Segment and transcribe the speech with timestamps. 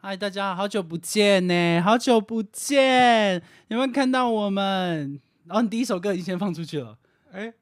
[0.00, 5.20] 嗨，大家好久不见呢，好久不见，有没有看到我们？
[5.44, 6.96] 然、后你第一首歌已经先放出去了
[7.32, 7.52] 哎，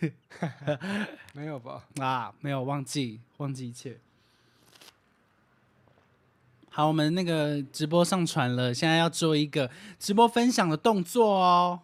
[1.32, 1.84] 没有吧？
[2.02, 2.34] 啊？
[2.40, 4.00] 没有，忘记，忘记一切。
[6.70, 11.82] 好，我们那个直播上传了，现在要做一个直播分享的动作哦。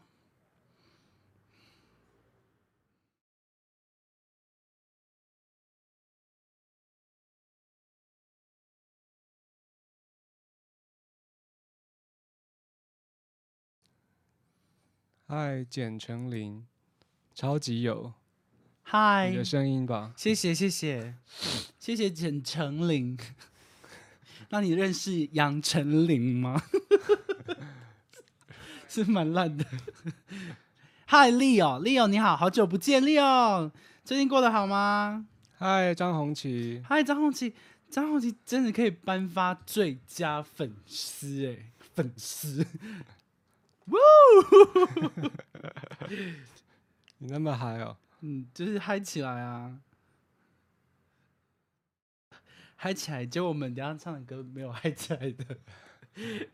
[15.32, 16.64] 嗨，简成林，
[17.36, 18.12] 超级有
[18.82, 20.12] 嗨你，的声音吧？
[20.16, 21.14] 谢谢谢谢
[21.78, 23.16] 谢谢简成林。
[24.50, 26.60] 那你认识杨丞琳吗？
[28.90, 29.64] 是蛮烂的。
[31.06, 33.70] 嗨，Leo，Leo 你好，好久不见，Leo，
[34.04, 35.28] 最近过得好吗？
[35.56, 37.54] 嗨，张红旗，嗨，张红旗，
[37.88, 42.66] 张红旗真的可以颁发最佳粉丝哎，粉丝，
[47.18, 47.96] 你那么嗨哦？
[48.20, 49.80] 嗯，就是嗨起来啊，
[52.76, 53.26] 嗨起来。
[53.26, 55.58] 结果我们等一下唱的歌没有嗨起来的，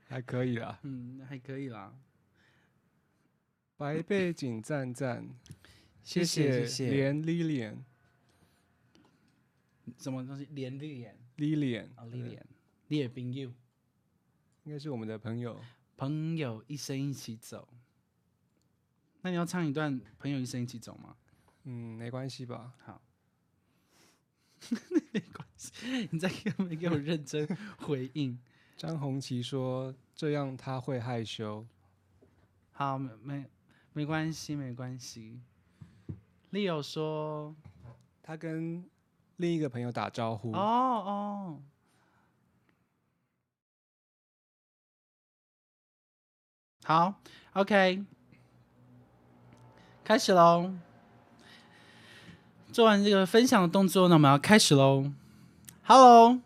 [0.09, 1.95] 还可以啦，嗯，还可以啦。
[3.77, 5.29] 白背景赞赞，
[6.03, 6.91] 谢谢谢谢。
[6.91, 7.77] 连 Lilian
[9.99, 10.49] 什么东西？
[10.51, 12.47] 连丽莲 Lilian 啊，丽莲，
[12.89, 13.53] 列宾友，
[14.65, 15.61] 应该是我们的朋友。
[15.97, 17.69] 朋友一生一起走。
[19.23, 21.17] 那你要唱一段《朋友一生一起走》吗？
[21.65, 22.73] 嗯，没关系吧？
[22.85, 23.03] 好，
[25.13, 27.45] 没关系，你再给我给我认真
[27.79, 28.39] 回应。
[28.77, 31.67] 张红旗说这样他会害羞。
[32.71, 33.45] 好，没没
[33.93, 35.41] 没关系，没关系。
[36.53, 37.57] Leo 说，
[38.23, 38.89] 他跟
[39.37, 40.53] 另一个朋友打招呼。
[40.53, 41.63] 哦哦，
[46.89, 47.15] 好
[47.55, 48.05] ，OK，
[50.05, 50.71] 开始喽。
[52.71, 55.11] 做完这个分享的动作呢，我们要开始喽。
[55.83, 56.39] Hello，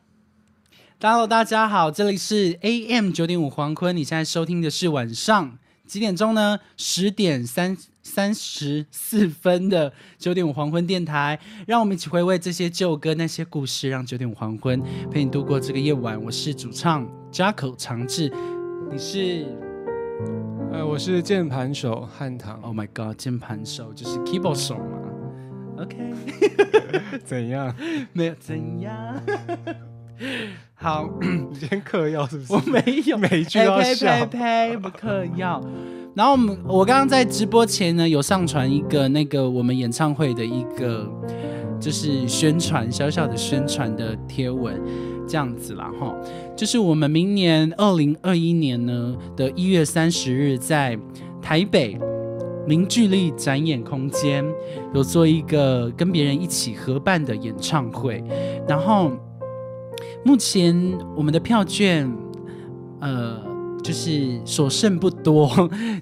[0.98, 6.58] 大家好，这里是 AM 九点五黄昏，你现在收听的是晚上几点钟呢？
[6.78, 16.18] 十点三三十四分的九点五黄昏电台，让我们一起回味这些旧歌、那些故事，让九点五黄昏陪你度过这个夜晚。
[16.24, 18.32] 我是主唱加口长治，
[18.90, 19.44] 你是
[20.72, 22.60] 呃，我是键盘手汉唐。
[22.62, 25.96] Oh my God，键盘手就是 keyboard 手嘛？OK，
[27.26, 27.74] 怎样？
[28.12, 29.20] 没有怎样。
[30.74, 32.52] 好，你今天嗑药是不是？
[32.52, 35.60] 我没有，每一句都要呸笑呸呸，不嗑药。
[36.14, 41.08] 然后我们，我刚刚在直播前呢，有上传一个那个我们演唱会的一个
[41.80, 44.80] 就是宣传小小的宣传的贴文，
[45.30, 46.12] 这样子啦哈。
[46.56, 50.98] 就是我们明年二零二一年呢的一月三十日，在
[51.40, 51.96] 台北
[52.66, 54.44] 凝聚力展演空间
[54.92, 58.22] 有做一个跟别人一起合办的演唱会，
[58.66, 59.12] 然后
[60.24, 60.76] 目前
[61.16, 62.12] 我们的票券，
[63.00, 63.48] 呃。
[63.82, 65.48] 就是所剩不多，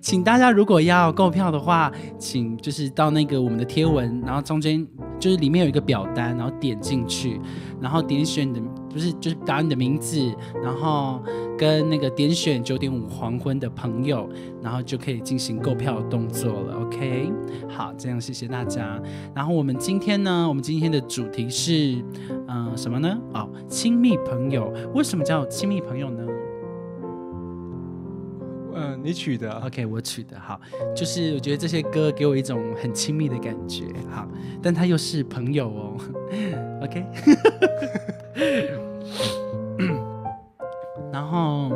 [0.03, 4.85] 请大家如果要购票的话，请就是到那个我们的贴文，然后中间
[5.21, 7.41] 就是里面有一个表单，然后点进去，
[7.81, 10.19] 然后点选你的不是就是打你的名字，
[10.63, 11.23] 然后
[11.57, 14.29] 跟那个点选九点五黄昏的朋友，
[14.63, 16.81] 然后就可以进行购票动作了。
[16.81, 17.33] OK，
[17.69, 19.01] 好，这样谢谢大家。
[19.35, 22.03] 然后我们今天呢，我们今天的主题是
[22.49, 23.19] 嗯、呃什么呢？
[23.35, 24.73] 哦，亲密朋友。
[24.95, 26.25] 为什么叫亲密朋友呢？
[28.75, 30.61] 嗯、你取的啊、OK，我取的好，
[30.95, 34.27] 就是我觉得这些歌给我一种很亲密的感觉，好，
[34.63, 35.97] 但他又是朋友哦，
[36.83, 37.05] OK，
[41.13, 41.71] 然后，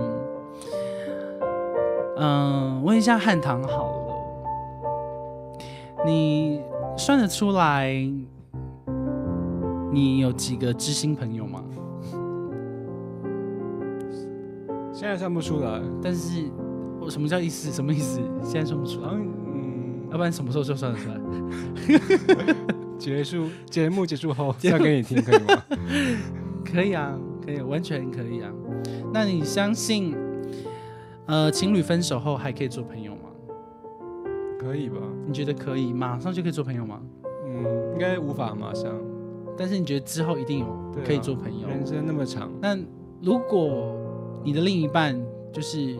[2.19, 3.98] 嗯、问一下汉唐好了，
[6.06, 6.62] 你
[6.97, 7.92] 算得出来
[9.91, 11.65] 你有几个知心朋友吗？
[14.92, 15.80] 现在算不出来。
[16.00, 16.44] 但是
[17.04, 17.71] 我什么叫意思？
[17.72, 18.21] 什么意思？
[18.43, 22.54] 现在算不出来嗯，要不然什么时候就算得出来？
[22.99, 25.63] 结束节目结束后 再给你听，可以吗？
[26.65, 28.51] 可以啊，可以，完全可以啊。
[29.13, 30.15] 那你相信，
[31.27, 33.21] 呃，情侣分手后还可以做朋友吗？
[34.59, 34.97] 可以吧？
[35.27, 37.01] 你觉得可以，马上就可以做朋友吗？
[37.45, 38.95] 嗯，应该无法马上。
[39.59, 40.66] 但是你觉得之后一定有
[41.04, 41.66] 可以做朋友？
[41.69, 42.78] 人生那么长，那
[43.21, 43.97] 如果
[44.45, 45.21] 你的另一半
[45.53, 45.97] 就是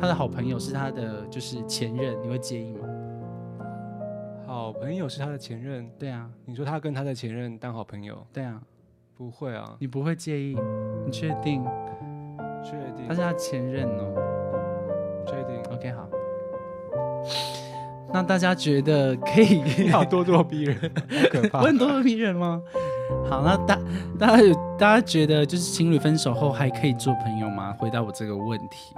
[0.00, 2.88] 他的好朋友是他的就是前任，你会介意吗？
[4.46, 8.60] 好朋友是他的前任，对啊，你说他跟他的前任当好朋友，对啊，
[9.14, 10.56] 不会啊，你不会介意？
[11.04, 11.62] 你确定？
[12.62, 14.14] 确定他是他前任哦。
[15.26, 15.62] 确定。
[15.72, 16.08] OK，好。
[18.12, 19.62] 那大家觉得可以？
[19.84, 20.76] 你好咄咄逼人，
[21.30, 21.64] 可怕 我。
[21.64, 22.62] 很多逼人吗？
[23.28, 23.78] 好，那大
[24.18, 27.76] 大家有大家觉得就是情侣分手后还可以做朋友吗？
[27.78, 28.94] 回答我这个问题，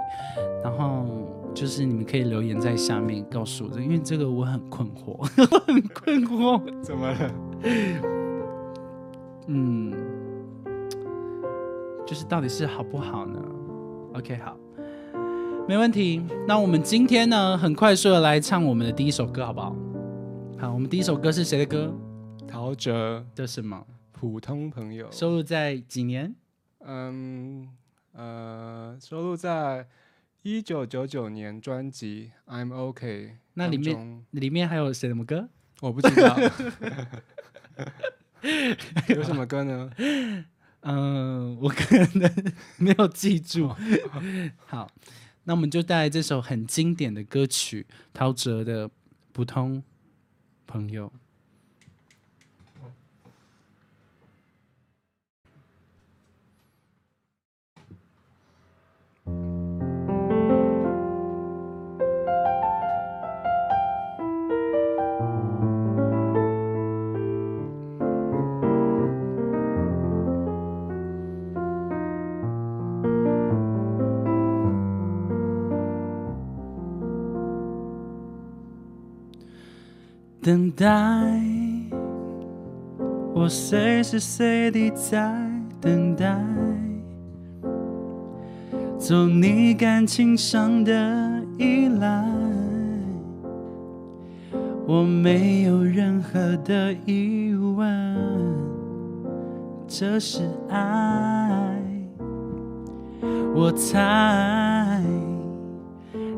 [0.63, 1.05] 然后
[1.53, 5.25] 就是你们可以留言在下面告诉我，因为这个我很困惑，我
[5.67, 6.81] 很困惑。
[6.81, 7.31] 怎么了？
[9.47, 9.93] 嗯，
[12.05, 13.37] 就是到底是好不好呢
[14.13, 14.55] ？OK，好，
[15.67, 16.23] 没问题。
[16.47, 19.75] 那我们今天呢，很快速的来唱我们的第一首歌，好不好？
[20.57, 21.93] 好，我们第一首歌是谁的歌？
[22.47, 23.77] 陶喆，的什么？
[24.23, 25.11] 普通朋友。
[25.11, 26.33] 收录在几年？
[26.79, 27.67] 嗯
[28.13, 29.85] 呃，收录在
[30.43, 35.49] 一九九九年专辑《I'm OK》那里面里面还有谁什么歌？
[35.81, 36.39] 我不知道
[39.09, 39.91] 有什么歌呢？
[40.83, 42.31] 嗯、我可能
[42.77, 43.75] 没有记住。
[44.65, 44.89] 好，
[45.43, 48.87] 那我们就带来这首很经典的歌曲，陶喆的
[49.33, 49.83] 《普通
[50.65, 51.09] 朋友》。
[80.43, 80.85] 等待，
[83.33, 85.33] 我随时随地在
[85.79, 86.37] 等待，
[88.99, 90.91] 做你感情上的
[91.57, 92.25] 依赖。
[94.85, 98.17] 我没有任何的疑问，
[99.87, 101.81] 这是爱。
[103.55, 105.01] 我猜。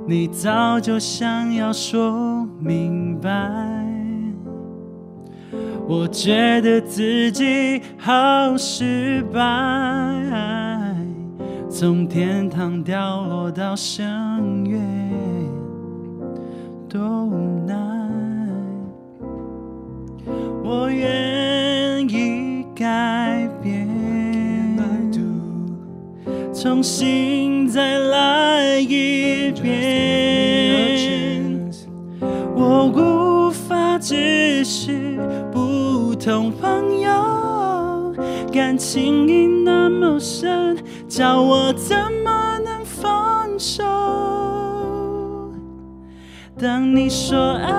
[0.07, 3.74] 你早就想要说明白，
[5.87, 9.39] 我觉得自己好失败，
[11.69, 14.81] 从天堂掉落到深渊，
[16.89, 17.75] 多无奈。
[20.63, 23.95] 我愿意改变。
[26.53, 29.75] 重新再来一遍。
[32.55, 35.19] 我无法只是
[36.25, 38.15] 普通朋友，
[38.51, 40.75] 感情已那么深，
[41.07, 43.83] 叫我怎么能放手？
[46.59, 47.69] 当你说爱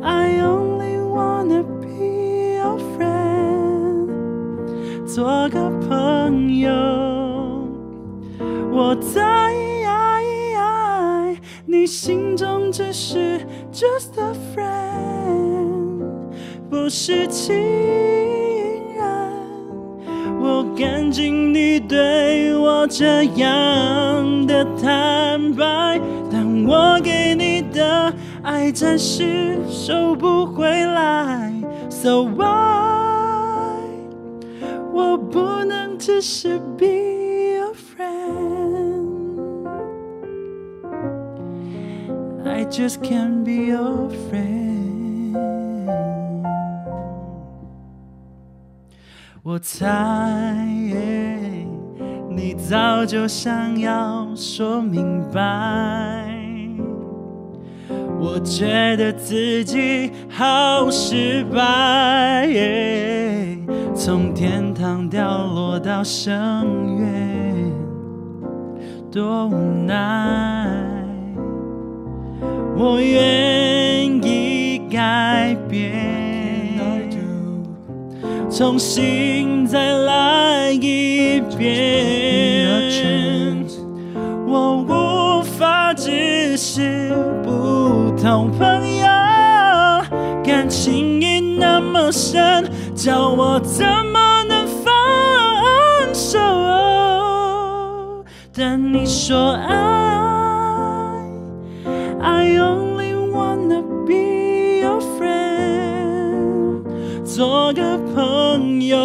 [0.00, 4.08] ，I only wanna be your friend。
[5.04, 6.70] 做个朋友，
[8.72, 9.52] 我在
[11.66, 13.38] 你心中只是
[13.70, 15.47] just a friend，
[16.70, 19.04] 不是情人。
[20.40, 26.00] 我感激你对我这样的坦白，
[26.30, 28.12] 但我给你的
[28.42, 31.52] 爱暂时收不回来
[31.88, 32.46] ，so why？
[34.92, 36.86] 我不能只是 be
[37.56, 38.04] your friend，I
[42.66, 44.87] just can't be your friend。
[49.50, 49.86] 我猜
[52.28, 55.40] 你早就想要说明白，
[58.20, 62.46] 我觉得自己好失败。
[63.94, 66.30] 从天堂掉落到深
[66.98, 67.72] 渊，
[69.10, 70.68] 多无奈。
[72.76, 76.27] 我愿意改变，
[78.58, 82.66] 重新再来一遍。
[84.48, 87.12] 我无法只是
[87.44, 89.06] 普通朋友，
[90.44, 92.68] 感情已那么深。
[92.96, 94.92] 叫我怎么能放
[96.12, 96.40] 手？
[98.52, 100.17] 但你说爱
[108.88, 108.98] 有。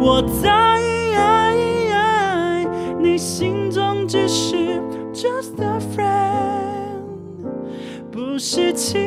[0.00, 0.50] 我在
[3.00, 4.80] 你心中只是
[5.12, 7.02] just a friend，
[8.10, 9.00] 不是情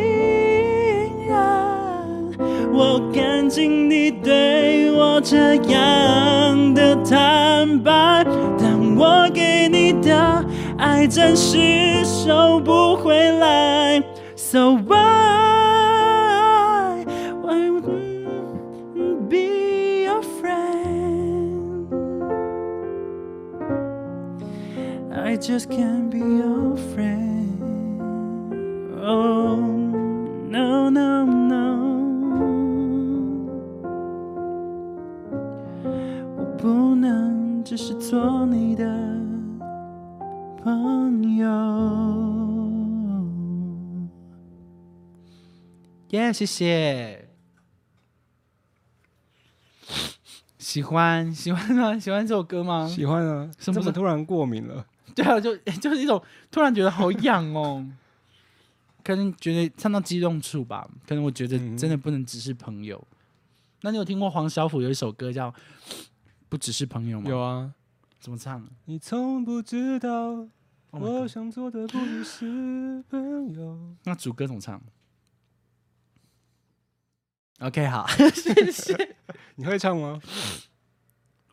[1.28, 1.36] 人。
[2.74, 8.26] 我感激你对我这样的坦白，
[8.58, 10.46] 但我给你的
[10.78, 14.02] 爱暂时收不回来。
[14.36, 15.65] So why
[25.36, 27.60] I just can't be your friend.
[29.04, 29.58] Oh
[30.48, 31.76] no no no，
[36.38, 38.86] 我不能只是做你的
[40.64, 41.50] 朋友。
[46.12, 47.28] 耶、谢谢。
[50.58, 52.00] 喜欢喜欢吗？
[52.00, 52.88] 喜欢这首歌吗？
[52.88, 54.86] 喜欢啊，什么怎么突然过敏了？
[55.16, 57.86] 对啊，就 就是一种突然觉得好痒哦，
[59.04, 63.02] 可能觉得唱到激动处吧，可能我觉得嗯真的不能只是朋友。
[63.82, 65.52] 那你有听过黄小琥有一首歌叫
[66.50, 67.30] 《不只是朋友》吗？
[67.30, 67.74] 有，啊，
[68.20, 68.68] 怎么唱？
[68.86, 70.48] 你从不知道
[70.92, 73.96] ，Oh 我想做的不只是朋友。
[74.04, 74.82] 那主歌怎么唱？
[77.60, 79.16] OK，好，谢谢
[79.56, 80.20] 你会唱吗？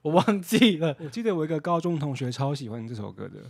[0.03, 3.41] 我忘记了，我记得我一个高中同学超喜欢这首歌的。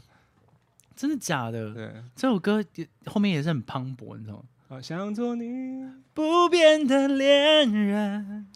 [0.94, 1.72] 真的假的？
[1.72, 4.44] 对，这首歌也后面也是很磅礴，你知道吗？
[4.68, 5.86] 好想做你。
[6.14, 8.46] 不变的恋人。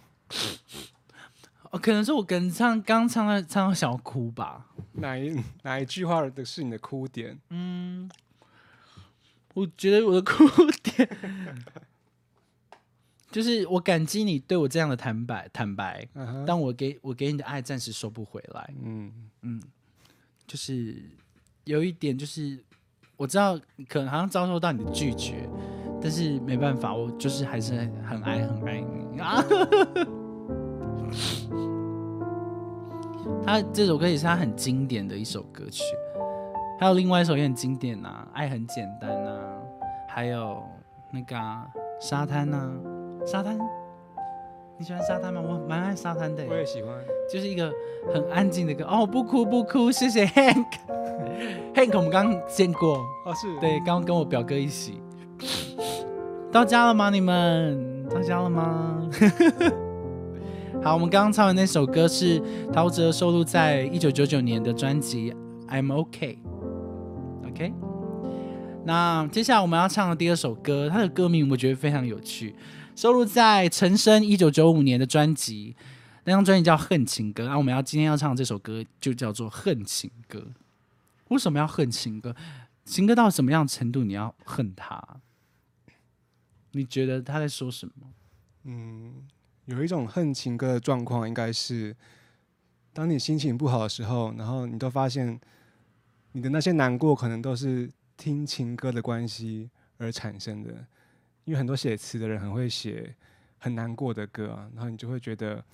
[1.71, 4.67] 哦，可能是我跟唱刚唱到唱到想要哭吧。
[4.93, 7.39] 哪一哪一句话的是你的哭点？
[7.51, 8.11] 嗯，
[9.55, 10.47] 我觉得我的哭
[10.83, 11.09] 点
[13.37, 16.09] 就是我感激你对我这样的坦白，坦白，
[16.47, 18.75] 但我给我给你的爱暂时收不回来。
[18.83, 19.13] 嗯。
[19.43, 19.61] 嗯，
[20.47, 20.97] 就是
[21.65, 22.59] 有一点，就是
[23.15, 25.47] 我知道可能好像遭受到你的拒绝，
[26.01, 27.75] 但是没办法，我就是还是
[28.09, 29.21] 很爱很爱你。
[29.21, 29.45] 啊。
[33.45, 35.83] 他这首歌也是他很经典的一首歌曲，
[36.81, 39.59] 还有另外一首也很经典啊，《爱很简单》啊，
[40.09, 40.67] 还有
[41.13, 41.69] 那个啊、
[42.01, 42.73] 沙滩啊，
[43.27, 43.59] 沙滩，
[44.79, 45.43] 你喜欢沙滩吗？
[45.45, 46.49] 我蛮爱沙滩的耶。
[46.49, 46.95] 我也喜欢。
[47.29, 47.73] 就是一个
[48.15, 50.65] 很安静的歌哦，不哭不哭，谢谢 Hank。
[51.75, 55.01] Hank 我们刚刚见过，哦，是，对，刚刚跟我表哥一起。
[56.53, 57.11] 到家了吗？
[57.11, 59.11] 你们到家了吗？
[60.85, 62.41] 好，我们刚刚唱的那首歌是
[62.73, 65.33] 陶喆收录在一九九九年的专辑
[65.69, 66.39] 《I'm OK》。
[67.49, 67.75] OK，
[68.85, 72.55] 那接下来我们要唱的第二首歌，它的歌名我觉得非常有趣，
[72.97, 75.77] 收录在陈升一九九五年的专辑，
[76.25, 77.45] 那张专辑叫《恨情歌》。
[77.47, 80.39] 那我们要今天要唱这首歌就叫做《恨情歌》。
[81.29, 82.35] 为什么要恨情歌？
[82.87, 85.21] 情歌到什么样程度你要恨他？
[86.73, 87.93] 你觉得他在说什么？
[88.65, 89.27] 嗯，
[89.67, 91.95] 有一种恨情歌的状况，应该是
[92.95, 95.39] 当你心情不好的时候，然后你都发现
[96.33, 100.87] 你的那些难过，可能都是听情歌的关系而产生的。
[101.47, 103.15] 因为很多写词的人很会写
[103.57, 105.65] 很难过的歌啊，然后你就会觉得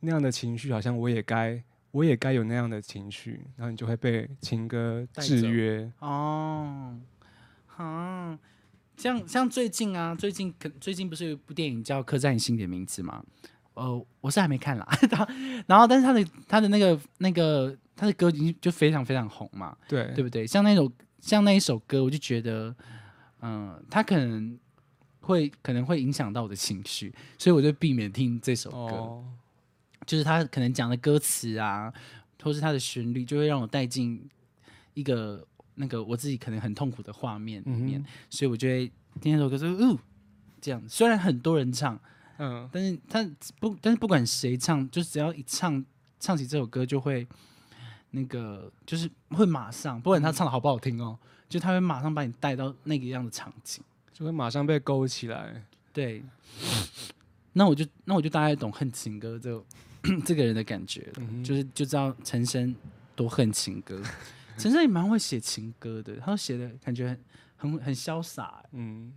[0.00, 5.90] 那样的情绪好像我也该，我也该有那样的情绪，然后你就会被情歌制约。
[5.98, 6.96] 哦，
[7.76, 8.38] 啊，
[8.96, 13.24] 像像最近啊，最近可最近不是有一部电影叫《刻在你心底的名字》吗？
[13.74, 14.86] 呃，我是还没看啦，
[15.66, 20.46] 然后但是他的他的那个那个他的歌已经就非常非常红嘛，对对不对？
[20.46, 22.72] 像那首像那一首歌，我就觉得，
[23.40, 24.56] 嗯、他可能
[25.24, 28.76] 会可能会影响到我的情绪，所以我就避免听这首歌。
[28.76, 29.24] 哦，
[30.06, 31.92] 就是他可能讲的歌词啊，
[32.42, 34.28] 或是他的旋律，就会让我带进
[34.92, 39.98] 一个那个我自己可能很痛苦的画面里面，嗯所以我就会听那首歌说，哦，
[40.60, 40.82] 这样。
[40.88, 41.98] 虽然很多人唱，
[42.36, 43.26] 嗯，但是他
[43.58, 45.82] 不，但是不管谁唱，就只要一唱
[46.20, 47.26] 唱起这首歌，就会
[48.10, 53.82] 那个就是会马上，不管他唱的好不好听哦，就他会马上把你带到那个样的场景。
[54.14, 55.62] 就会马上被勾起来。
[55.92, 56.24] 对，
[57.52, 59.64] 那我就那我就大概懂恨情歌这个
[60.24, 62.74] 这个人的感觉了，嗯就是就知道陈升
[63.14, 64.02] 多恨情歌。
[64.56, 67.18] 陈升也蛮会写情歌的，他写的感觉很
[67.56, 69.12] 很很潇洒欸，嗯，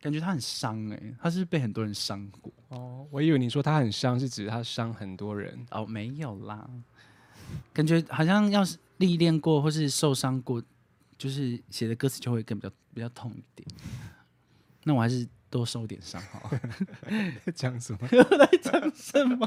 [0.00, 5.66] 感觉他很伤哎、他是是被很多人伤过哦，我以为你说他很伤，是指他伤很多人。
[5.70, 6.68] 哦，没有啦，
[7.74, 10.62] 感觉好像要是历练过或是受伤过，
[11.18, 13.68] 就是写的歌词就会更比较比较痛一点。
[14.84, 16.60] 那我还是多受点伤好了。
[17.54, 18.08] 讲什么？
[18.62, 19.46] 讲什么？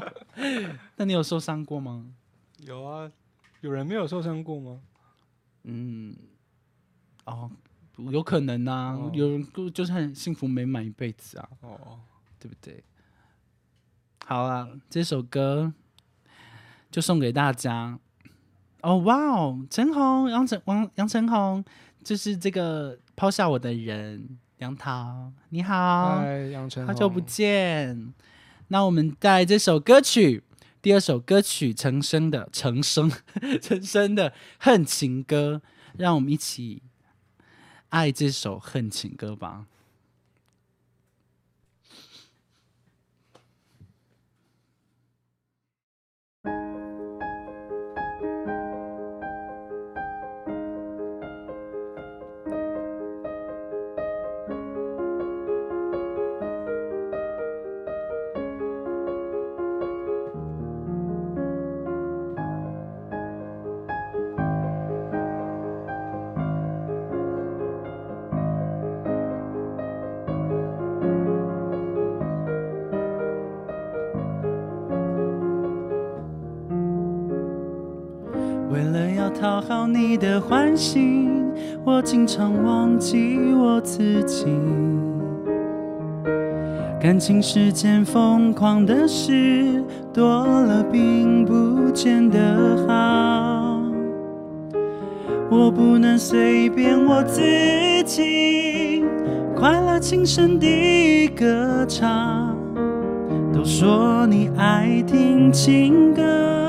[0.96, 2.06] 那你有受伤过吗？
[2.58, 3.10] 有啊，
[3.60, 4.80] 有人没有受伤过吗？
[5.64, 6.14] 嗯，
[7.24, 7.50] 哦，
[8.10, 12.00] 有可能啊，哦有人就就是很幸福美满一辈子啊，哦，
[12.38, 12.82] 对不对？
[14.26, 15.72] 好啊，这首歌
[16.90, 17.98] 就送给大家。
[18.82, 21.64] 哦，哇哦，陈红，杨陈王杨陈红，
[22.02, 28.14] 就是这个抛下我的人，杨桃，你好，嗨，杨晨，好久不见。
[28.68, 30.44] 那我们带这首歌曲，
[30.80, 33.10] 第二首歌曲陈升的陈升
[33.60, 35.60] 陈升的恨情歌，
[35.98, 36.82] 让我们一起
[37.88, 39.66] 爱这首恨情歌吧。
[80.14, 81.28] 你的欢心，
[81.84, 84.46] 我经常忘记我自己。
[87.00, 93.82] 感情是件疯狂的事，多了并不见得好。
[95.50, 97.40] 我不能随便我自
[98.06, 99.04] 己，
[99.56, 102.56] 快乐轻声地歌唱。
[103.52, 106.63] 都说你爱听情歌。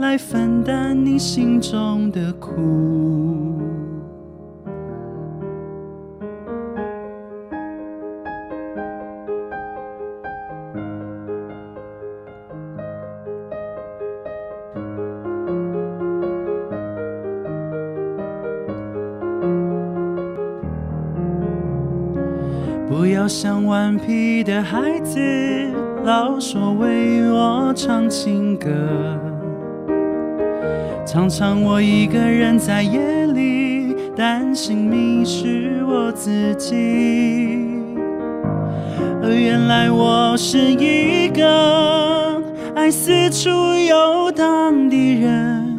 [0.00, 2.50] 来分担你心中的苦。
[22.88, 25.20] 不要像顽皮的孩子，
[26.04, 29.29] 老说为我唱情歌。
[31.06, 36.76] 常常我一个人在夜里担心迷失我自己，
[39.22, 42.40] 而原来我是一个
[42.76, 45.78] 爱四处游荡的人。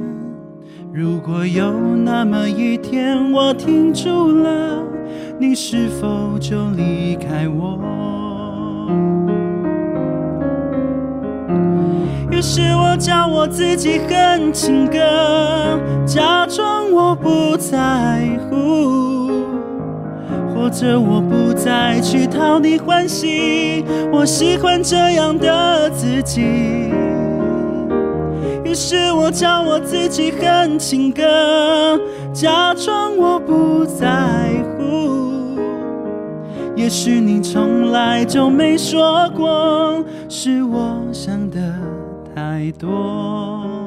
[0.93, 4.84] 如果有那么一天我停住了，
[5.39, 7.79] 你是否就离开我？
[12.41, 14.97] 是我叫我自己恨情歌，
[16.08, 19.45] 假装我不在乎，
[20.54, 26.41] 或者我不再去讨你欢喜，我喜欢这样的自己。
[28.65, 31.21] 于是我叫我自己恨情歌，
[32.34, 34.08] 假装我不在
[34.75, 35.60] 乎。
[36.75, 41.60] 也许你从来就没说过，是我想的
[42.35, 43.80] 太多。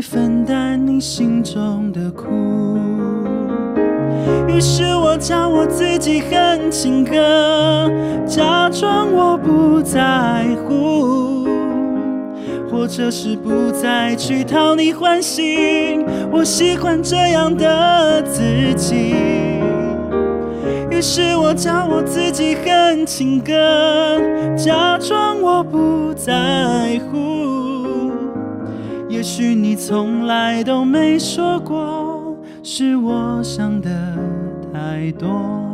[0.00, 2.26] 分担你心中的苦。
[4.48, 7.90] 于是我教我自己恨情歌，
[8.26, 11.48] 假装我不在乎。
[12.70, 18.40] 或者是不再去讨你欢心，我喜欢这样的自
[18.74, 19.14] 己。
[20.90, 24.18] 于是我教我自己恨情歌，
[24.56, 27.59] 假装我不在乎。
[29.10, 33.90] 也许你从来都没说过，是我想的
[34.72, 35.69] 太多。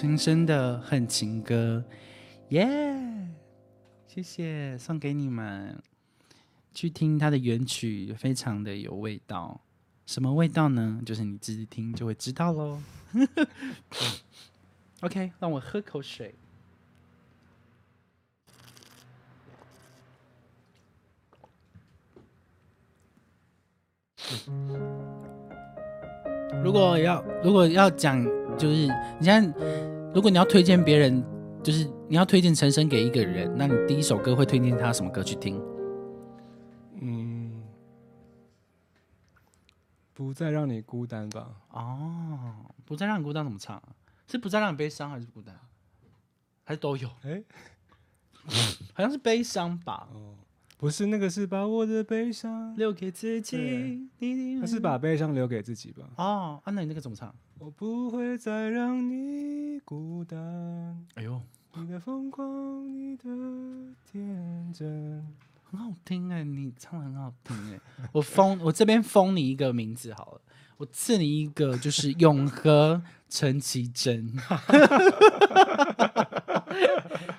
[0.00, 1.84] 深深的《恨情歌》，
[2.50, 2.64] 耶！
[4.06, 5.76] 谢谢，送给你们。
[6.72, 9.60] 去听它的原曲，非常的有味道。
[10.06, 11.02] 什么味道呢？
[11.04, 12.80] 就是你自己听就会知道喽。
[15.02, 16.32] OK，让我喝口水。
[26.62, 28.24] 如果要如果要讲，
[28.58, 28.74] 就是
[29.18, 29.54] 你现在，
[30.12, 31.24] 如果你要推荐别人，
[31.62, 35.62] 就是你要推荐陈升给一个人，那你第一首歌会推荐他什么歌去听？
[37.00, 37.62] 嗯，
[40.12, 41.48] 不再让你孤单吧。
[41.70, 43.88] 哦，不再让你孤单怎么唱啊？
[44.26, 45.54] 是不再让你悲伤还是孤单？
[46.64, 47.08] 还是都有？
[47.22, 47.42] 哎，
[48.92, 50.08] 好像是悲伤吧。
[50.12, 50.34] 哦，
[50.76, 54.00] 不是那个是把我的悲伤，留给自己对。
[54.18, 56.04] 你你那是把悲伤留给自己吧。
[56.16, 57.32] 哦，啊，那你那个怎么唱？
[57.60, 60.38] 我不会再让你孤单，
[61.14, 61.40] 哎呦，
[61.74, 63.24] 你的疯狂，你的
[64.10, 65.26] 天真。
[65.70, 67.80] 很好听哎，你唱的很好听哎。
[68.12, 70.40] 我封我这边封你一个名字好了，
[70.78, 74.32] 我赐你一个就是永和陈绮贞，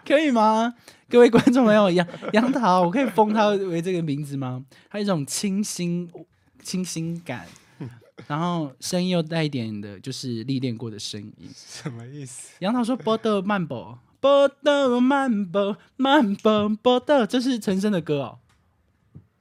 [0.06, 0.76] 可以吗？
[1.08, 4.64] 各位观众朋友，杨杨桃，我可以封他为这个名字吗？
[4.90, 6.12] 他有一种清新
[6.62, 7.48] 清新感，
[8.30, 11.50] 然后声音又带一点的，就是历练过的声音。
[11.52, 12.54] 什么意思？
[12.60, 18.38] 杨桃说：“波的慢步，波的慢步，慢步波的，这是陈升的歌哦。”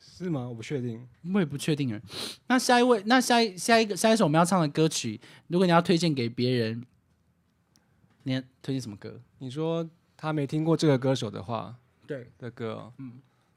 [0.01, 0.49] 是吗？
[0.49, 1.07] 我不确定。
[1.35, 2.01] 我也不确定了。
[2.47, 6.83] 那下一位，那下一下一个下一首我们要唱的歌曲，如果你要推荐给别人，
[8.23, 9.21] 你要推荐什么歌？
[9.37, 12.93] 你说他没听过这个歌手的话对，的歌哦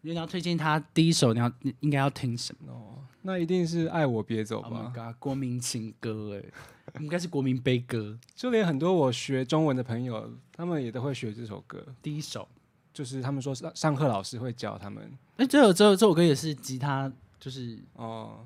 [0.02, 5.12] 如果你要推荐他第一首，你要你应该要听什么哦，那一定是爱我别走？Oh my 吧。
[5.12, 6.44] god，国民情歌哎，
[7.00, 8.18] 应该是国民悲歌。
[8.36, 11.86] 就连很多我学中文的朋友，他们也都会学这首歌。
[12.02, 12.48] 第一首，
[12.94, 18.46] 就是他们说上上课老师会教他们哎，这首这首这首歌也是吉他，就是哦，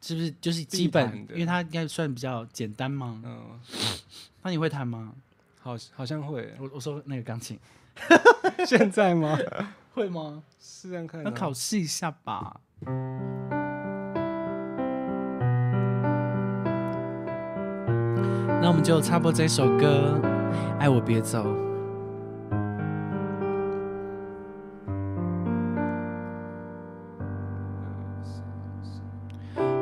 [0.00, 3.20] 是不是就是基本，的因为它应该算比较简单嘛？
[3.24, 3.60] 嗯，
[4.42, 5.12] 那你会弹吗？
[5.60, 7.58] 好好像会，我我说那个钢琴
[8.64, 9.36] 现在吗？
[9.94, 10.44] 会吗？
[10.60, 11.24] 试试看啊。
[11.24, 12.60] 要考试一下吧。
[18.66, 20.20] 那我们就插播这首歌
[20.80, 21.38] 《爱我别走》。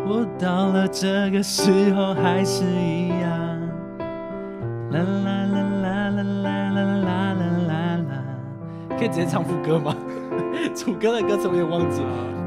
[0.07, 3.59] 我到了这个时候还是一样，
[4.91, 7.33] 啦啦啦啦啦啦啦啦啦
[7.67, 8.23] 啦啦，
[8.99, 9.97] 可以直接唱副歌吗？
[10.77, 12.44] 主歌的歌词我也忘记了。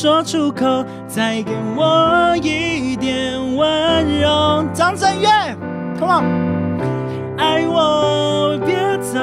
[0.00, 4.64] 说出口，再给我一点温柔。
[4.72, 5.28] 张震岳
[5.98, 6.24] ，Come on。
[7.36, 9.18] 爱我别走，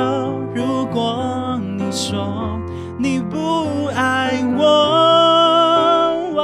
[0.53, 2.59] 如果你说
[2.99, 6.35] 你不爱我，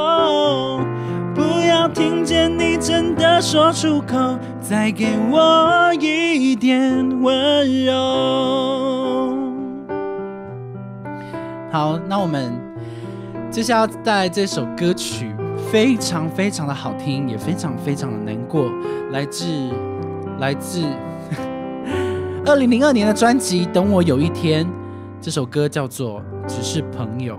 [1.36, 4.18] 不要听见你真的说出口，
[4.60, 7.94] 再给我一点温柔。
[11.72, 12.52] 好，那我们
[13.54, 15.32] 接下来带来这首歌曲，
[15.72, 18.68] 非常非常的好听，也非常非常的难过，
[19.12, 19.46] 来自
[20.40, 20.82] 来自
[22.48, 24.66] 二零零二年的专辑《等我有一天》，
[25.22, 27.36] 这首歌叫做《只是朋友》。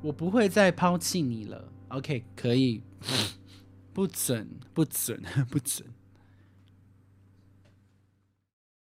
[0.00, 1.64] 我不会再抛弃你了。
[1.88, 2.80] OK，可以，
[3.92, 5.84] 不准，不准， 不准，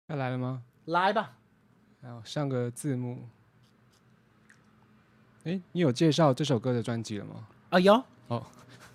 [0.09, 0.63] 要来了吗？
[0.85, 1.39] 来吧。
[2.03, 3.17] 然后上个字幕。
[5.45, 7.47] 哎，你有介绍这首歌的专辑了吗？
[7.71, 7.95] 啊，有
[8.29, 8.45] 哦，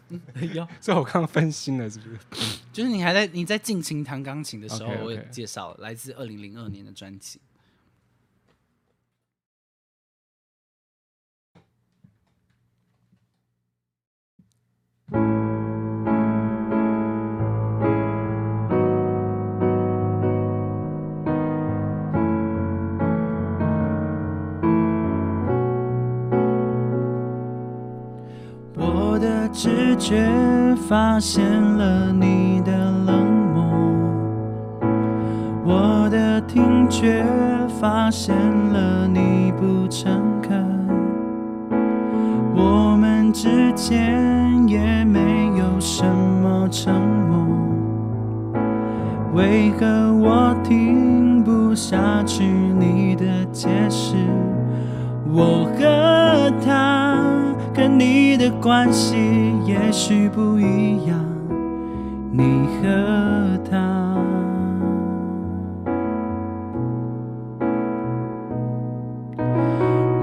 [0.10, 0.20] 嗯
[0.54, 2.60] 有， 这我刚刚分心了，是不是？
[2.74, 7.40] 就是你还在你在尽情弹钢琴的时候 OK，OK 我有介绍来自二零零二年的专辑。
[29.62, 30.26] 直觉
[30.88, 32.72] 发现了你的
[33.06, 33.62] 冷漠，
[35.66, 37.26] 我的听觉
[37.68, 40.66] 发现了你不诚恳，
[42.56, 46.96] 我们之间也没有什么承
[47.28, 48.56] 诺，
[49.34, 54.16] 为何我听不下去你的解释？
[55.30, 57.22] 我和他
[57.80, 59.16] 跟你的关系
[59.66, 61.18] 也许不一样，
[62.30, 64.18] 你和他。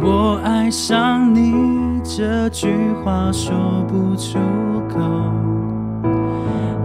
[0.02, 2.68] 我爱上你这句
[3.02, 3.54] 话说
[3.88, 4.38] 不出
[4.90, 5.00] 口，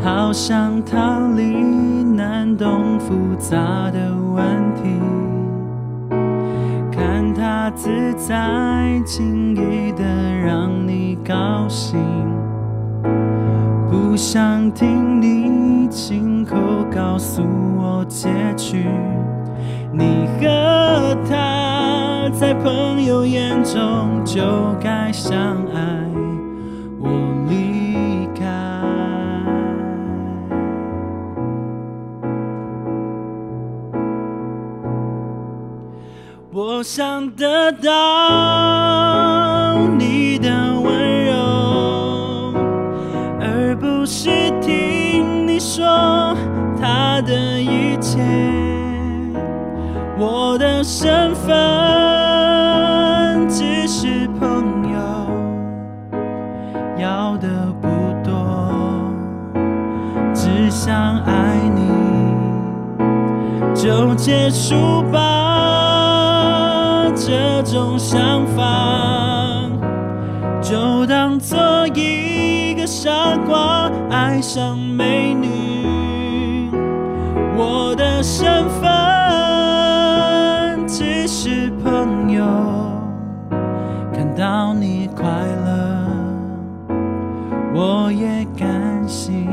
[0.02, 1.44] 好想逃离
[2.02, 3.58] 难懂复杂
[3.92, 4.46] 的问
[4.82, 4.98] 题，
[7.76, 10.04] 自在轻易的
[10.46, 12.00] 让你高兴，
[13.90, 16.58] 不想听你亲口
[16.94, 17.42] 告诉
[17.78, 18.86] 我结局，
[19.92, 24.42] 你和他在朋友眼中就
[24.80, 26.11] 该相爱，
[36.82, 42.56] 我想得到你的温柔，
[43.40, 46.36] 而不是听你说
[46.82, 48.20] 他的一切。
[50.18, 54.98] 我的身份只是朋友，
[56.98, 57.48] 要的
[57.80, 57.90] 不
[58.28, 59.14] 多，
[60.34, 61.84] 只想爱你，
[63.76, 65.41] 就结束吧。
[68.12, 69.70] 想法，
[70.62, 71.58] 就当做
[71.96, 76.70] 一个傻瓜爱上美女。
[77.56, 82.44] 我的身份只是朋友，
[84.14, 85.24] 看到你快
[85.66, 86.06] 乐，
[87.74, 88.68] 我也甘
[89.08, 89.48] 心。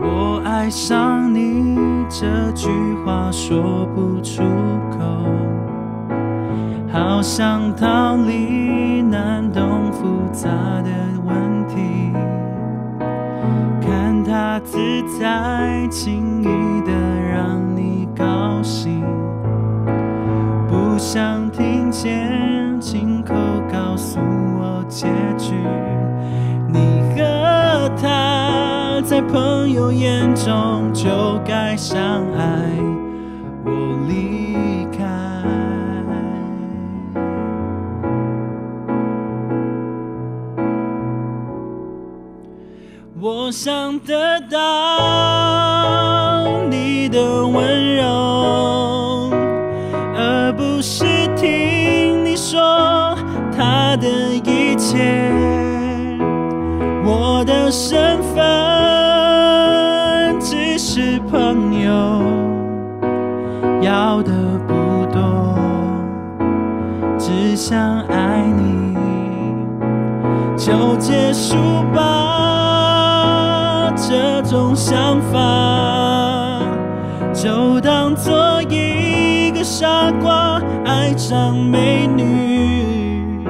[0.00, 2.68] 我爱上你这句
[3.04, 4.44] 话说不出，
[6.98, 10.48] 好想逃离难懂复杂
[10.82, 10.90] 的
[11.24, 12.12] 问题，
[13.80, 14.76] 看他自
[15.16, 16.92] 在轻易的
[17.32, 19.00] 让你高兴，
[20.66, 23.32] 不想听见亲口
[23.72, 25.06] 告诉我结
[25.38, 25.54] 局，
[26.66, 31.08] 你和他在朋友眼中就
[31.44, 31.96] 该相
[32.36, 32.72] 爱，
[33.64, 33.70] 我
[34.08, 34.37] 离
[43.20, 44.56] 我想得到
[46.70, 49.32] 你的温柔，
[50.14, 51.04] 而不是
[51.34, 53.16] 听你说
[53.56, 54.06] 他的
[54.44, 55.32] 一切。
[57.04, 58.38] 我的身份
[60.38, 61.90] 只是朋友，
[63.80, 64.30] 要的
[64.68, 64.74] 不
[65.12, 65.58] 多，
[67.18, 68.96] 只想爱你，
[70.56, 71.56] 就结束
[71.92, 72.17] 吧。
[81.28, 83.44] 上美女。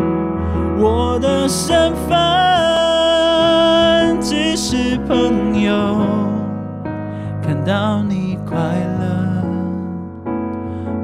[0.81, 5.97] 我的身份只是朋友，
[7.41, 9.45] 看到你快乐，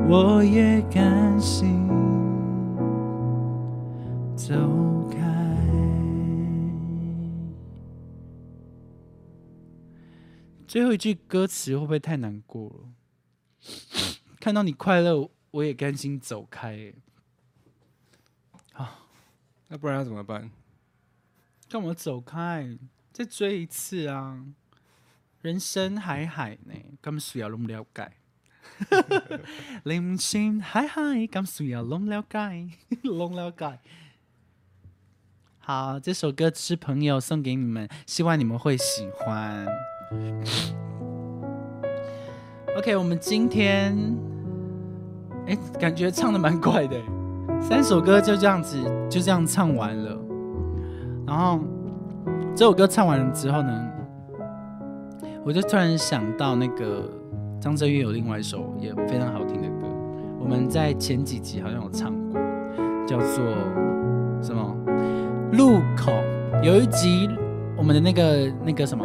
[0.09, 1.89] 我也甘心
[4.35, 4.53] 走
[5.13, 5.19] 开。
[10.67, 12.89] 最后一句歌词会不会太难过了？
[14.41, 16.71] 看到你快乐，我也甘心走开。
[16.73, 16.95] 欸
[19.69, 20.51] 那不然要怎么办？
[21.69, 22.77] 干嘛走开？
[23.13, 24.45] 再追一次啊！
[25.43, 28.13] 人生海海呢，咁需要拢了解。
[29.85, 32.69] 人生海海，咁需要拢了解，
[33.05, 33.79] 拢了解。
[35.59, 39.67] 好，这首歌是朋友送给你们，希望你们会喜欢。
[42.77, 43.97] OK，我们今天，
[45.47, 46.97] 哎，感觉唱的蛮快的，
[47.61, 48.79] 三首歌就这样子，
[49.11, 50.19] 就这样唱完了。
[51.27, 51.61] 然后
[52.55, 53.89] 这首歌唱完了之后呢，
[55.45, 57.09] 我就突然想到那个
[57.61, 59.87] 张震岳有另外一首也非常好听的歌，
[60.41, 62.41] 我们在前几集好像有唱过，
[63.07, 63.45] 叫做
[64.43, 64.75] 什么
[65.53, 66.13] 路口。
[66.63, 67.29] 有一集
[67.77, 69.05] 我们的那个那个什么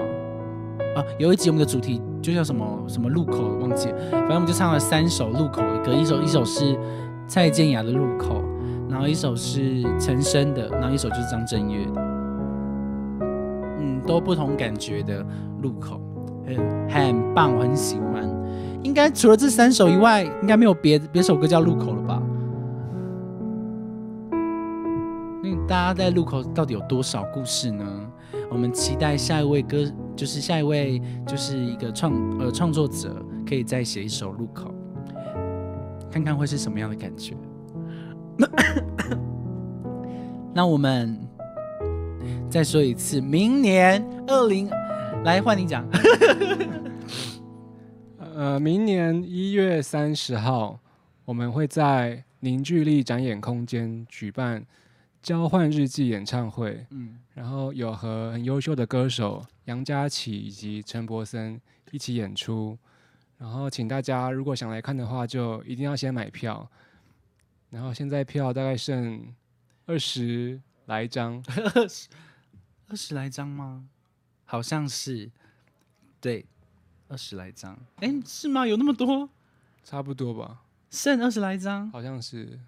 [0.95, 6.77] 啊，有一集我们的主题就叫什么什么路口，忘记了，反正我们就唱了三首路口的歌，一首一首是
[7.27, 8.43] 蔡健雅的路口，
[8.89, 12.01] 然后一首是陈升的，然后一首就是张震岳的，
[13.79, 15.25] 嗯，都不同感觉的
[15.62, 16.01] 路口，
[16.45, 16.58] 很
[16.89, 18.27] 很棒，我很喜欢。
[18.84, 22.21] 应该除了这三首以外，应该没有别别首歌叫路口了吧？
[25.41, 27.86] 那大家在路口到底有多少故事呢？
[28.49, 29.85] 我们期待下一位歌，
[30.15, 34.73] 就是下一位就是一个创呃创作者，可以再写一首路口，
[36.12, 37.35] 看看会是什么样的感觉。
[40.53, 41.19] 那我们
[42.49, 44.69] 再说一次，明年二零
[45.23, 45.85] 来换你讲。
[48.35, 50.79] 呃，明年一月三十号，
[51.25, 54.65] 我们会在凝聚力展演空间举办
[55.21, 56.86] 交换日记演唱会。
[56.89, 61.60] 嗯，然后有和很优秀的歌手杨佳琪以及陈柏森
[61.91, 62.77] 一起演出。
[63.38, 66.69] 然后，请大家如果想来看的话，就一定要先买票。
[67.69, 69.34] 然后现在票大概剩
[69.86, 71.43] 二十来张，
[71.75, 72.08] 二 十
[72.88, 73.88] 二十来张吗？
[74.45, 75.32] 好像是，
[76.19, 76.45] 对。
[77.08, 78.67] 二十来张，哎，是吗？
[78.67, 79.27] 有那么多？
[79.84, 80.62] 差不多吧。
[80.91, 82.60] 剩二十来张，好像是。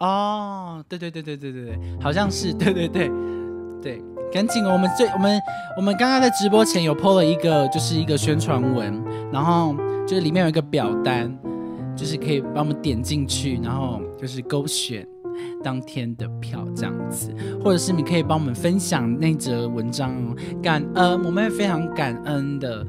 [0.00, 3.10] 哦，对对对对对对对，好像是，对对对
[3.80, 4.64] 对，赶紧！
[4.64, 5.40] 我们最我们
[5.76, 9.74] 我们刚刚在直播前有 PO 了一个，就是一个宣传文，然后
[10.06, 11.30] 就是里面有一个表单，
[11.94, 15.06] 就是可以帮我们点进去，然后就是勾选。
[15.62, 17.32] 当天的票这样子，
[17.62, 22.86] 或者是你可以帮我们分享那则文章哦，感恩，我们会非常感恩的。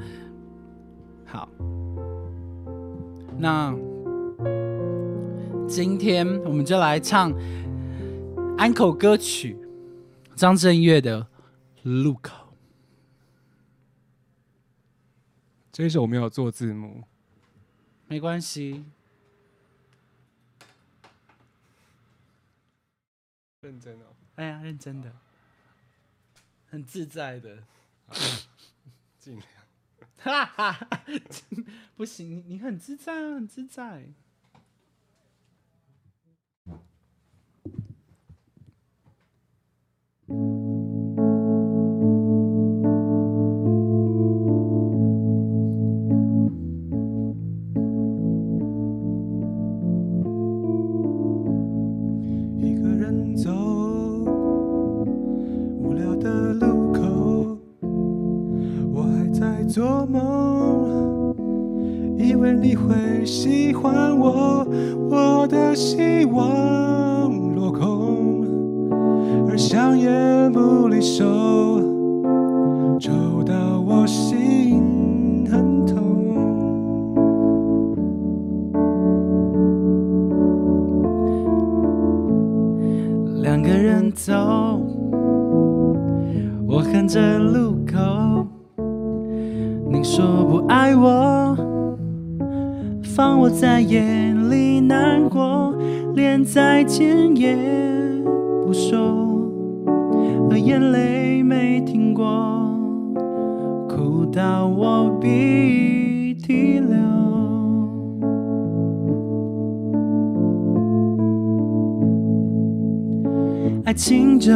[1.26, 1.48] 好，
[3.38, 3.74] 那
[5.68, 7.32] 今天我们就来唱
[8.58, 9.58] 安口歌曲，
[10.36, 11.22] 张震岳的
[12.04, 12.32] 《路口》。
[15.72, 17.04] 这一首我没有做字幕，
[18.08, 18.84] 没关系。
[23.62, 25.12] 认真哦，哎呀，认真的，
[26.70, 27.64] 很自在的，
[29.20, 29.48] 尽量，
[30.18, 30.88] 哈哈，
[31.96, 34.08] 不行，你你很自在啊，很自在。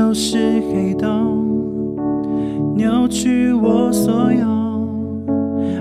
[0.05, 1.97] 都是黑洞，
[2.75, 4.45] 扭曲我所有。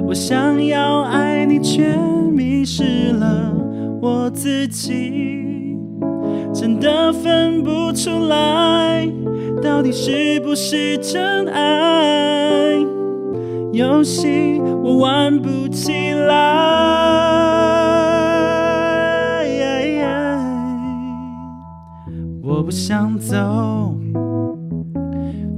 [0.06, 1.94] 我想要爱你，却
[2.32, 3.54] 迷失了
[4.00, 5.76] 我自己，
[6.54, 9.06] 真的分不出来，
[9.62, 12.78] 到底是不是真爱？
[13.72, 16.64] 游戏我玩不起来。
[22.42, 23.93] 我不想走，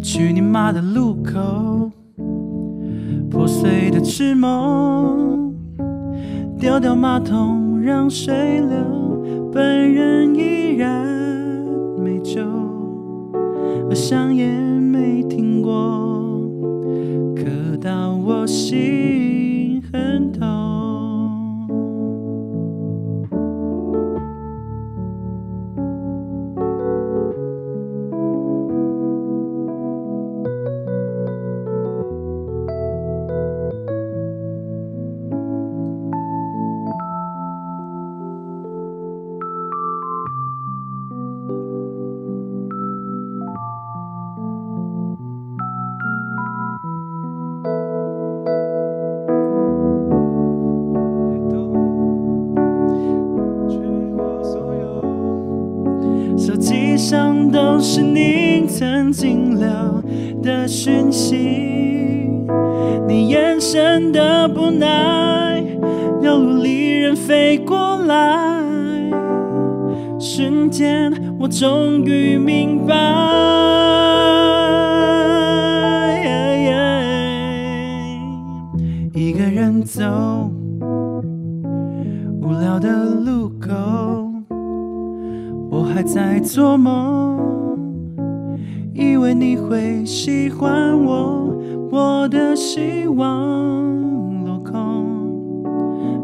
[0.06, 1.90] 去你妈的路口。
[3.28, 5.52] 破碎的痴梦，
[6.60, 11.04] 丢掉马桶让水流，本人依然
[11.98, 12.40] 没救，
[13.90, 14.75] 而香烟
[57.96, 59.66] 是你曾经留
[60.42, 61.34] 的讯息，
[63.08, 65.64] 你眼神的不耐，
[66.20, 68.60] 犹如利刃飞过来，
[70.20, 72.94] 瞬间我终于明白。
[79.14, 80.02] 一个人走
[82.42, 83.72] 无聊的路口，
[85.70, 87.55] 我还在做梦，
[89.06, 91.56] 以为你会喜欢我，
[91.92, 95.62] 我的希望落空，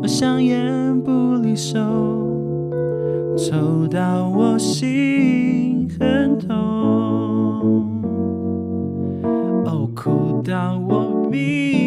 [0.03, 1.79] 我香烟不离手，
[3.37, 8.03] 抽到我心很痛，
[9.65, 11.82] 哦，哭到我鼻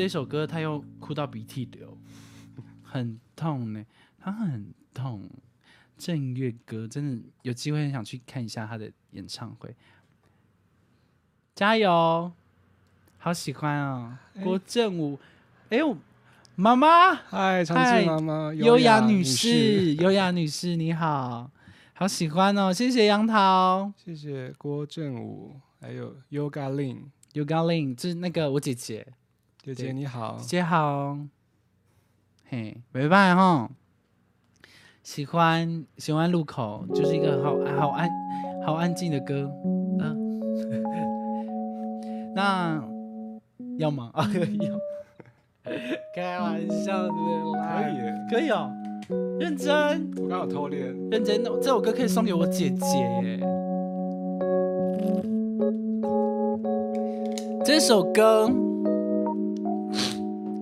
[0.00, 1.94] 这首歌他又哭到鼻涕流，
[2.82, 3.84] 很痛呢，
[4.18, 5.28] 他很痛。
[5.98, 9.76] 正月歌真的有机会很想去看一下他的演唱会，
[11.54, 12.32] 加油！
[13.18, 15.18] 好喜欢哦，郭正武，
[15.68, 15.94] 哎呦，
[16.54, 21.50] 妈妈，嗨，长嗨治妈妈，优雅女女士，优雅女士你好，
[21.92, 23.92] 好喜欢哦，谢谢杨桃。
[24.02, 27.00] 谢谢郭正武，还有 Yoga Lin
[27.34, 29.06] 尤高令，这是那个我姐姐，
[29.62, 30.38] 姐姐你好。
[30.40, 31.18] 姐，姐好，
[32.48, 33.70] 嘿，没办法哈，
[35.02, 38.08] 喜欢喜欢路口，就是一个好好安
[38.64, 39.52] 好安静的歌，
[40.00, 40.40] 嗯、
[42.34, 42.82] 那
[43.78, 44.10] 要吗？
[44.14, 44.78] 啊，可以哦，
[46.16, 47.08] 开玩笑的
[47.58, 47.82] 啦，
[48.30, 48.72] 可以，可以哦，
[49.38, 50.10] 认真。
[50.16, 53.40] 我刚好偷练，认真，这首歌可以送给我姐姐耶。
[57.62, 58.50] 这首歌，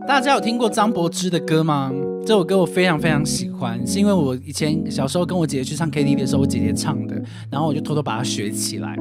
[0.08, 1.92] 大家有听过张柏芝的歌吗？
[2.22, 8.96] 这首歌我非常非常喜欢，是因为我以前小时候跟我姐姐去唱 KTV 的时候，我姐姐唱的，然后我就偷偷把它学起来。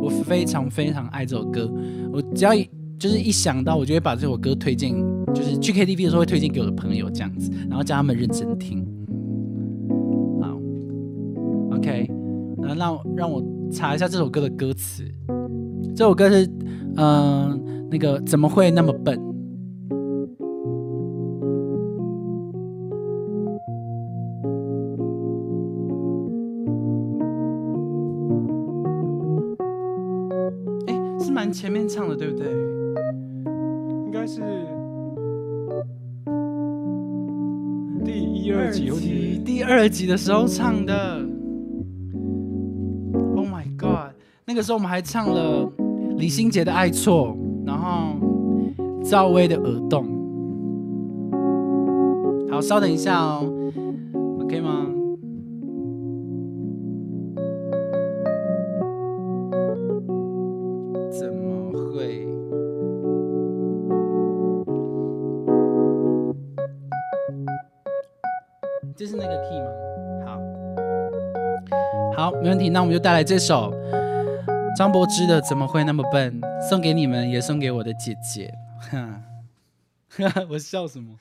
[0.00, 1.68] 我非常非常爱这首歌，
[2.12, 2.64] 我只要一
[2.96, 4.94] 就是一想到，我就会把这首歌推荐，
[5.34, 8.86] 就是去 KTV 的时候会推荐给我的朋友这样子，然后叫他们认真听。
[10.40, 12.08] 好，OK，
[12.58, 12.72] 那
[13.16, 15.02] 让我查一下这首歌的歌词。
[15.96, 16.48] 这首歌是，
[16.98, 19.20] 嗯、那个怎么会那么笨？
[31.52, 32.46] 前面唱的，对不对？
[34.06, 34.40] 应该是
[38.04, 41.18] 第一二集或第第二集的时候唱的。
[43.36, 44.14] Oh my god！
[44.44, 45.70] 那个时候我们还唱了
[46.16, 47.36] 李心洁的《爱错》，
[47.66, 48.16] 然后
[49.02, 50.06] 赵薇的《耳洞》。
[52.50, 53.50] 好，稍等一下哦
[54.40, 54.81] ，OK 吗？
[72.52, 72.68] 问题。
[72.68, 73.72] 那我们就带来这首
[74.76, 78.52] 张柏芝的《怎么会那么笨》，送给你们，也送给我的姐姐。
[78.90, 79.22] 哈，
[80.50, 81.16] 我笑什么？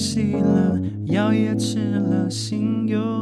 [0.00, 3.19] 衣服洗了，药也吃了，心又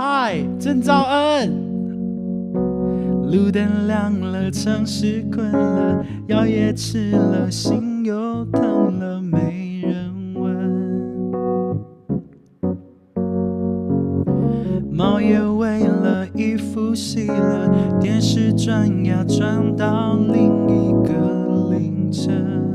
[0.00, 1.50] 嗨，郑兆恩，
[3.32, 10.54] 路灯亮了，城市困了，药也吃了，心又疼了，没人问。
[14.88, 22.67] 猫也喂了，衣服洗了，电视转呀转到另一个凌晨。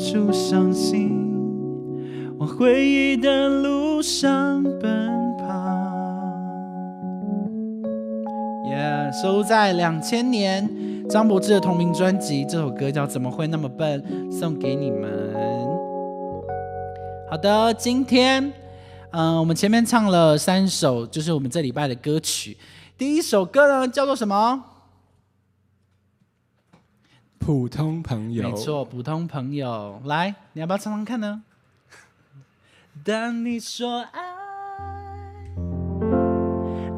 [0.00, 1.12] 出伤心，
[2.38, 5.44] 往回忆的路上奔跑。
[8.70, 10.66] 耶、收在两千年
[11.06, 15.10] 张柏芝的同名专辑，这首歌叫《怎么会那么笨》，送给你们。
[17.30, 18.50] 好的，今天，
[19.10, 22.56] 嗯、我们前面唱了三首，就是我们这礼拜的歌曲。
[22.96, 24.64] 第一首歌呢，叫做什么？
[27.40, 30.00] 普通朋友，没错，普通朋友。
[30.04, 31.42] 来，你要不要唱唱看呢？
[33.02, 34.20] 当你说爱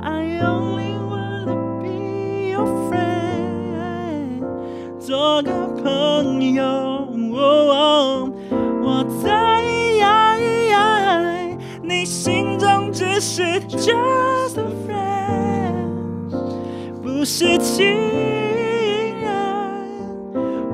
[0.02, 1.46] ，I only wanna
[1.80, 4.42] be your friend，
[4.98, 6.64] 做个朋友。
[6.64, 8.30] 哦
[8.84, 9.62] 我在
[11.82, 16.30] 你心中只是 just a friend，
[17.00, 18.51] 不是情人。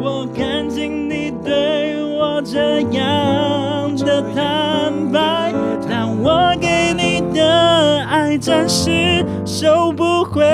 [0.01, 5.53] 我看见你对我这样的坦白，
[5.89, 10.45] 但我给你的爱暂时收不回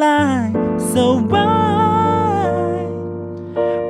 [0.00, 0.50] 来。
[0.78, 2.86] So why？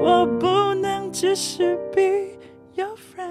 [0.03, 2.37] 我不能只是 be
[2.75, 3.27] your friend。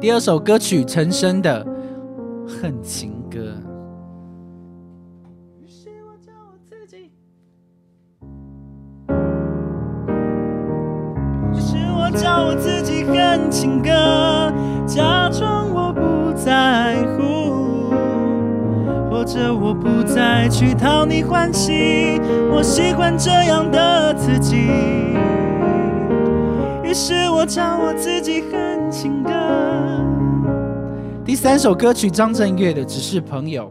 [0.00, 1.64] 第二首歌曲陈升的
[2.48, 3.13] 《恨情
[13.34, 14.52] 己恨情歌，
[14.86, 17.90] 假装我不在乎，
[19.10, 22.20] 或者我不再去讨你欢喜，
[22.52, 24.68] 我喜欢这样的自己。
[26.84, 29.30] 于是我唱我自己恨情歌。
[31.24, 33.64] 第三首歌曲张震岳的《只是朋友》。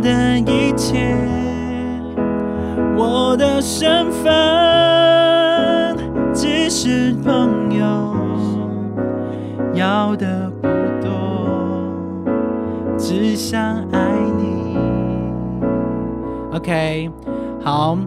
[0.00, 1.16] 的一切。
[2.96, 5.96] 我的身份
[6.32, 8.14] 只是朋友，
[9.74, 10.68] 要的不
[11.04, 11.10] 多，
[12.96, 14.00] 只想爱
[14.38, 14.78] 你。
[16.54, 17.10] OK，
[17.62, 17.98] 好，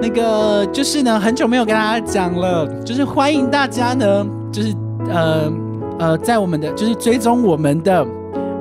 [0.00, 4.74] 那个就是呢，很久没有跟大家讲了，就是欢迎大家呢，就是
[5.08, 5.50] 呃
[5.98, 8.06] 呃，在我们的就是追踪我们的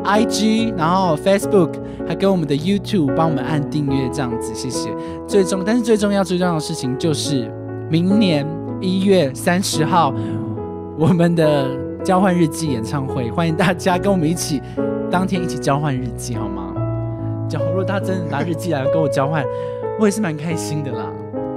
[0.06, 1.72] IG，然后 Facebook，
[2.08, 4.90] 还跟我们的 YouTube 帮我们按订阅这样子，谢谢。
[5.28, 7.52] 最重，但是最重要最重要的事情就是
[7.90, 8.48] 明年
[8.80, 10.14] 一月三十号，
[10.98, 11.68] 我们的
[12.04, 14.62] 交换日记演唱会，欢迎大家跟我们一起
[15.12, 16.74] 当天一起交换日记，好吗？
[17.50, 19.44] 假，如果他真的拿日记来跟我交换，
[20.00, 21.06] 我也是蛮开心的啦。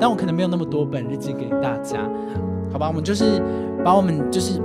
[0.01, 1.99] 但我可能没有那么多本日记给大家，
[2.73, 2.89] 好吧？
[2.89, 3.41] 我们就是
[3.85, 4.61] 把我们就是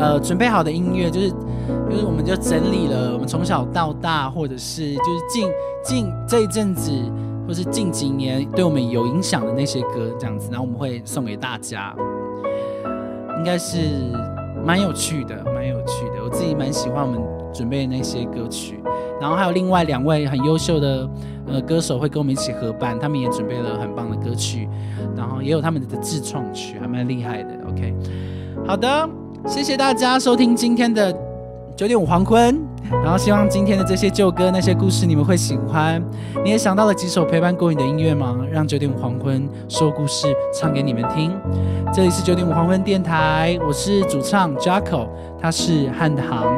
[0.00, 5.50] 呃准备好的音乐，就是就是我们就整理了我们从小到大，或者是就是近
[5.84, 6.90] 近这一阵子，
[7.46, 11.94] 或是近几年对我们有影响的那些歌，这样子，然后我们会送给大家，
[13.36, 13.76] 应该是
[14.64, 16.24] 蛮有趣的，蛮有趣的。
[16.24, 17.20] 我自己蛮喜欢我们
[17.52, 18.80] 准备的那些歌曲。
[19.20, 21.06] 然后还有另外两位很优秀的
[21.46, 24.66] 呃歌手会跟我们一起合办，他们也准备了很棒的歌曲，
[25.14, 27.50] 然后也有他们的自创曲，还蛮厉害的。
[27.68, 27.94] OK，
[28.66, 29.06] 好的，
[29.46, 31.14] 谢谢大家收听今天的
[31.76, 32.58] 九点五黄昏，
[33.02, 36.02] 然后希望今天的这些旧歌那些故事你们会喜欢。
[36.44, 38.36] 你也想到了几首陪伴过你的音乐吗？
[38.50, 41.32] 让九点五黄昏说故事唱给你们听。
[41.92, 45.08] 这里是九点五黄昏电台，我是主唱 Jaco，
[45.40, 46.54] 他是汉唐。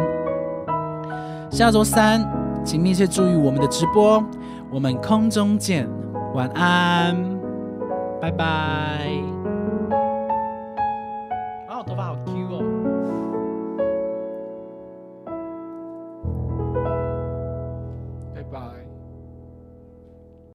[1.51, 2.25] 下周三。
[2.65, 4.23] 请密切注意我们的直播，
[4.71, 5.89] 我们空中见，
[6.33, 7.17] 晚安，
[8.21, 9.42] 拜拜。